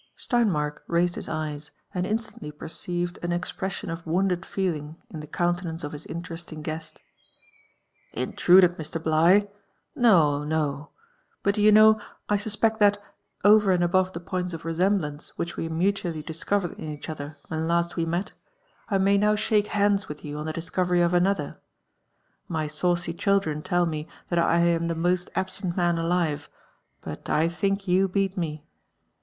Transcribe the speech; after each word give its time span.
Steinmark 0.17 0.79
raised 0.87 1.13
his 1.13 1.29
eyes, 1.29 1.69
and 1.93 2.07
instantly 2.07 2.51
perceived 2.51 3.19
an 3.21 3.31
expression 3.31 3.91
of 3.91 4.03
wounded 4.03 4.47
feeling 4.47 4.99
in 5.11 5.19
the 5.19 5.27
countenance 5.27 5.83
of 5.83 5.91
his 5.91 6.07
interesting 6.07 6.63
guest. 6.63 7.03
"Intruded, 8.13 8.77
Mr. 8.77 8.99
filigh? 8.99 9.45
No, 9.95 10.43
not 10.43 10.89
But, 11.43 11.53
do 11.53 11.61
you 11.61 11.71
know, 11.71 12.01
I 12.27 12.37
suspect 12.37 12.79
that, 12.79 12.97
over 13.43 13.71
and 13.71 13.83
above 13.83 14.13
the 14.13 14.19
points 14.19 14.55
of 14.55 14.65
resemblance 14.65 15.33
which 15.37 15.55
we 15.55 15.69
mutually 15.69 16.23
discovered 16.23 16.79
in 16.79 16.87
each 16.89 17.07
other 17.07 17.37
when 17.49 17.67
last 17.67 17.95
we 17.95 18.03
met, 18.03 18.33
I 18.89 18.97
may 18.97 19.19
now 19.19 19.35
shake 19.35 19.67
hands 19.67 20.07
with 20.07 20.25
you 20.25 20.37
on 20.39 20.47
the 20.47 20.51
discovery 20.51 21.01
of 21.01 21.13
another; 21.13 21.61
My 22.47 22.65
saucy 22.65 23.13
children 23.13 23.61
tell 23.61 23.85
me 23.85 24.07
thai 24.31 24.37
I 24.41 24.59
am 24.61 24.87
the 24.87 24.95
most 24.95 25.29
absent 25.35 25.77
man 25.77 25.99
alive, 25.99 26.49
but 27.01 27.29
I 27.29 27.47
think 27.47 27.87
you 27.87 28.07
beat 28.07 28.35
me. 28.35 28.65